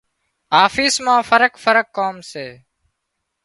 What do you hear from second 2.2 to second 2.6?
سي۔